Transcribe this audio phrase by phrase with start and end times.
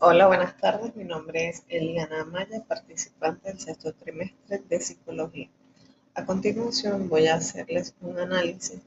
[0.00, 0.94] Hola, buenas tardes.
[0.94, 5.48] Mi nombre es Eliana Maya, participante del sexto trimestre de Psicología.
[6.14, 8.80] A continuación voy a hacerles un análisis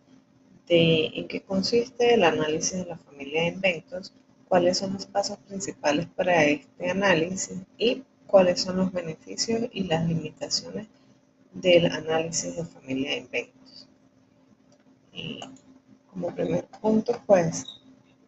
[0.69, 4.13] de en qué consiste el análisis de la familia de inventos,
[4.47, 10.07] cuáles son los pasos principales para este análisis y cuáles son los beneficios y las
[10.07, 10.87] limitaciones
[11.51, 13.89] del análisis de familia de inventos.
[15.11, 15.41] Y
[16.09, 17.65] como primer punto, pues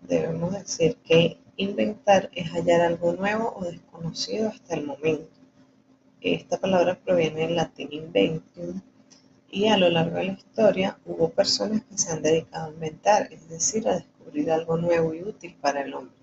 [0.01, 5.29] debemos decir que Inventar es hallar algo nuevo o desconocido hasta el momento.
[6.21, 8.81] Esta palabra proviene del latín inventium
[9.51, 13.31] y a lo largo de la historia hubo personas que se han dedicado a inventar,
[13.31, 16.15] es decir, a descubrir algo nuevo y útil para el hombre.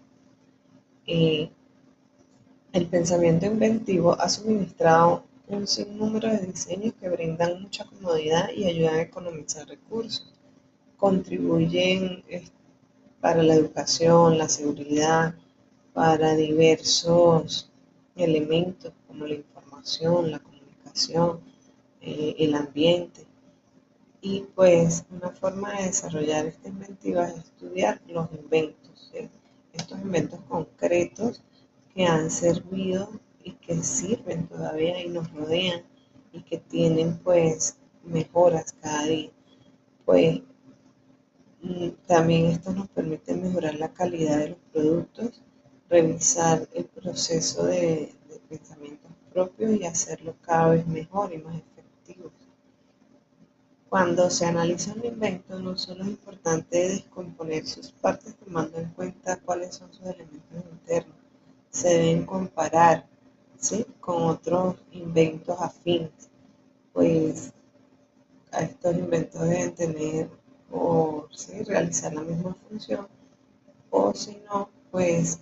[1.07, 1.51] Y
[2.73, 8.95] el pensamiento inventivo ha suministrado un sinnúmero de diseños que brindan mucha comodidad y ayudan
[8.97, 10.33] a economizar recursos.
[10.97, 12.25] Contribuyen
[13.21, 15.35] para la educación, la seguridad,
[15.93, 17.71] para diversos
[18.17, 21.41] elementos como la información, la comunicación,
[22.01, 23.27] eh, el ambiente.
[24.23, 29.13] Y pues una forma de desarrollar esta inventiva es estudiar los inventos,
[29.73, 31.43] estos inventos concretos
[31.95, 33.11] que han servido
[33.43, 35.83] y que sirven todavía y nos rodean
[36.33, 39.31] y que tienen pues mejoras cada día.
[40.05, 40.41] Pues
[42.07, 45.43] también esto nos permite mejorar la calidad de los productos,
[45.89, 48.15] revisar el proceso de,
[48.49, 52.33] pensamientos propios y hacerlo cada vez mejor y más efectivo.
[53.89, 59.37] Cuando se analiza un invento, no solo es importante descomponer sus partes tomando en cuenta
[59.37, 61.15] cuáles son sus elementos internos,
[61.71, 63.07] se deben comparar
[64.01, 66.11] con otros inventos afines,
[66.93, 67.53] pues
[68.53, 70.29] a estos inventos deben tener
[70.71, 71.29] o
[71.67, 73.09] realizar la misma función
[73.91, 75.41] o si no, pues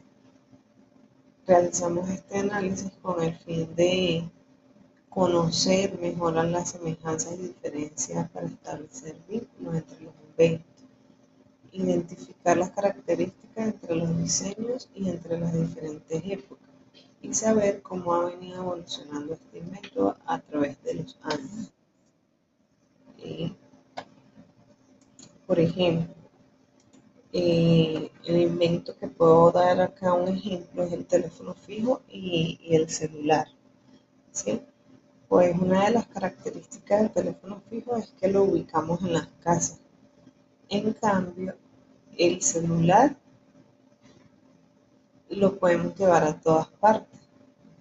[1.47, 4.29] realizamos este análisis con el fin de
[5.09, 10.84] conocer, mejorar las semejanzas y diferencias para establecer vínculos entre los inventos,
[11.72, 16.69] identificar las características entre los diseños y entre las diferentes épocas
[17.21, 21.72] y saber cómo ha venido evolucionando este invento a través de los años.
[25.48, 26.14] Por ejemplo,
[27.32, 32.91] eh, el invento que puedo dar acá un ejemplo es el teléfono fijo y, el
[32.91, 33.47] celular.
[34.31, 34.60] ¿sí?
[35.26, 39.81] Pues una de las características del teléfono fijo es que lo ubicamos en las casas.
[40.69, 41.56] En cambio,
[42.19, 43.16] el celular
[45.30, 47.20] lo podemos llevar a todas partes.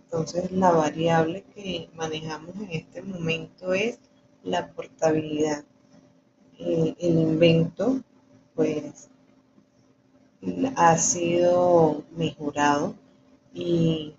[0.06, 4.00] Entonces, la variable que manejamos en este momento es
[4.42, 5.66] la portabilidad.
[6.60, 8.02] Eh, el invento
[8.56, 9.10] pues
[10.76, 12.96] ha sido mejorado
[13.54, 14.16] y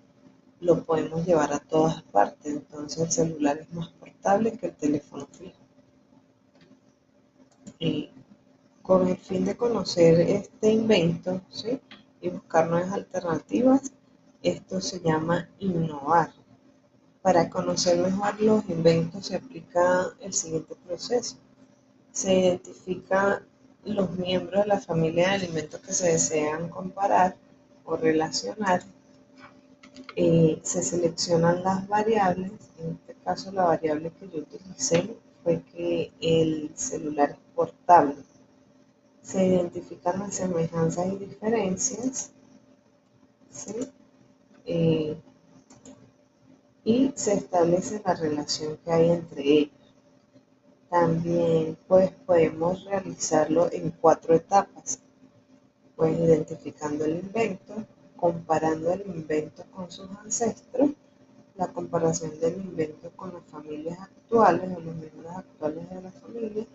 [0.61, 2.53] lo podemos llevar a todas partes.
[2.53, 5.57] Entonces el celular es más portable que el teléfono fijo.
[7.77, 8.09] Y
[8.81, 11.41] con el fin de conocer este invento
[12.21, 13.93] y buscar nuevas alternativas,
[14.43, 16.33] esto se llama innovar.
[17.21, 21.37] Para conocer mejor los inventos se aplica el siguiente proceso
[22.11, 23.45] se identifican
[23.85, 27.35] los miembros de la familia de alimentos que se desean comparar
[27.85, 28.83] o relacionar.
[30.15, 36.11] Eh, se seleccionan las variables, en este caso la variable que yo utilicé fue que
[36.21, 38.15] el celular es portable.
[39.21, 42.31] Se identifican las semejanzas y diferencias.
[44.65, 45.17] Eh,
[46.83, 49.78] y se establece la relación que hay entre ellos.
[50.89, 54.99] También pues podemos realizarlo en cuatro etapas,
[55.95, 57.75] pues identificando el invento,
[58.15, 60.89] comparando el invento con sus ancestros,
[61.55, 66.65] la comparación del invento con las familias actuales o los miembros actuales de la familia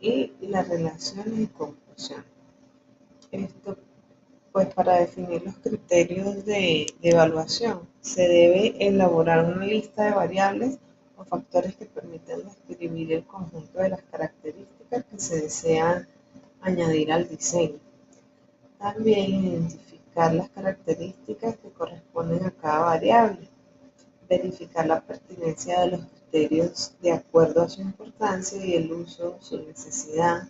[0.00, 2.24] y las relaciones y conclusiones.
[3.30, 3.76] Esto
[4.50, 10.78] pues para definir los criterios de, de evaluación se debe elaborar una lista de variables
[11.18, 16.06] o factores que permiten describir el conjunto de las características que se desean
[16.60, 17.80] añadir al diseño.
[18.78, 23.48] También identificar las características que corresponden a cada variable,
[24.28, 29.58] verificar la pertinencia de los criterios de acuerdo a su importancia y el uso, su
[29.58, 30.48] necesidad.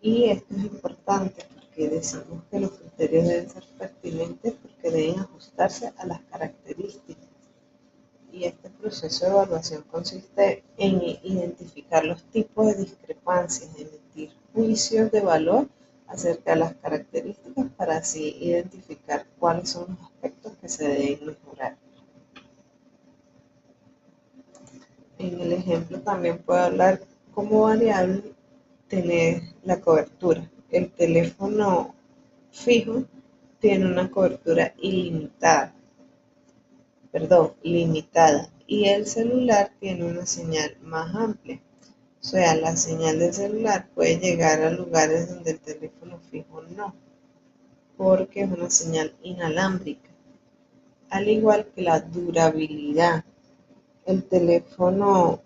[0.00, 5.92] Y esto es importante porque decimos que los criterios deben ser pertinentes porque deben ajustarse
[5.96, 7.25] a las características
[8.36, 15.22] y este proceso de evaluación consiste en identificar los tipos de discrepancias, emitir juicios de
[15.22, 15.68] valor
[16.06, 21.76] acerca de las características para así identificar cuáles son los aspectos que se deben mejorar.
[25.18, 27.00] En el ejemplo también puedo hablar
[27.34, 28.34] como variable
[28.86, 30.46] tener la cobertura.
[30.70, 31.94] El teléfono
[32.50, 33.04] fijo
[33.60, 35.74] tiene una cobertura ilimitada,
[37.16, 41.62] perdón, limitada, y el celular tiene una señal más amplia.
[42.20, 46.94] O sea, la señal del celular puede llegar a lugares donde el teléfono fijo no,
[47.96, 50.10] porque es una señal inalámbrica.
[51.08, 53.24] Al igual que la durabilidad,
[54.04, 55.40] el teléfono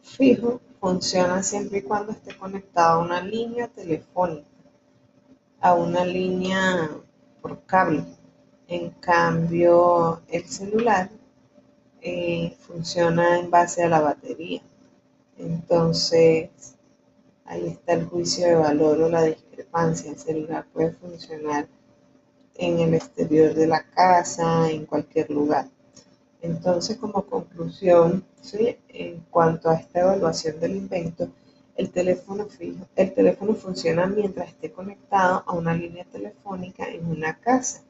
[0.00, 4.48] fijo funciona siempre y cuando esté conectado a una línea telefónica,
[5.60, 6.90] a una línea
[7.42, 8.06] por cable.
[8.68, 11.08] En cambio, el celular
[12.02, 14.60] eh, funciona en base a la batería.
[15.38, 16.50] Entonces,
[17.46, 20.10] ahí está el juicio de valor o la discrepancia.
[20.10, 21.66] El celular puede funcionar
[22.56, 25.70] en el exterior de la casa, en cualquier lugar.
[26.42, 28.22] Entonces, como conclusión,
[28.90, 31.30] en cuanto a esta evaluación del invento,
[31.74, 37.38] el teléfono fijo, el teléfono funciona mientras esté conectado a una línea telefónica en una
[37.38, 37.82] casa.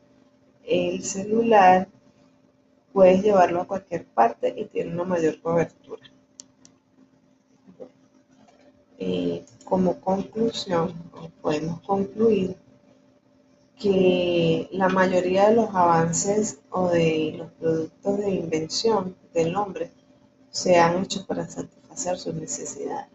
[0.68, 1.88] El celular
[2.92, 6.02] puedes llevarlo a cualquier parte y tiene una mayor cobertura.
[8.98, 10.92] Y como conclusión,
[11.40, 12.54] podemos concluir
[13.78, 19.90] que la mayoría de los avances o de los productos de invención del hombre
[20.50, 23.06] se han hecho para satisfacer sus necesidades.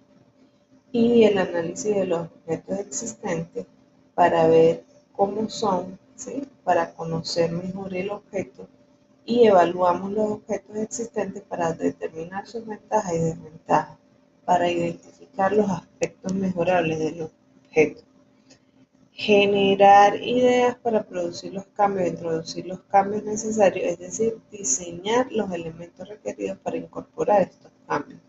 [0.92, 3.68] Y el análisis de los objetos existentes
[4.16, 6.00] para ver cómo son,
[6.63, 8.68] para conocer mejor el objeto
[9.25, 13.98] y evaluamos los objetos existentes para determinar sus ventajas y desventajas,
[14.45, 18.04] para identificar los aspectos mejorables del objeto
[19.13, 26.10] generar ideas para producir los cambios, introducir los cambios necesarios, es decir, diseñar los elementos
[26.10, 28.19] requeridos para incorporar estos cambios.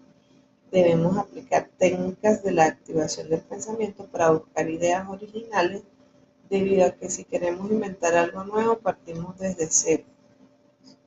[0.70, 5.82] Debemos aplicar técnicas de la activación del pensamiento para buscar ideas originales,
[6.49, 10.05] debido a que si queremos inventar algo nuevo partimos desde cero.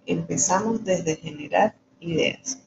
[0.05, 2.66] Empezamos desde generar ideas.